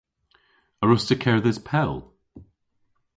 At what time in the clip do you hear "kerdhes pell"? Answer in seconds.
1.23-1.95